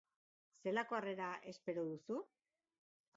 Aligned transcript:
Zelako 0.67 0.97
harrera 0.99 1.27
espero 1.53 1.83
duzu? 1.91 2.17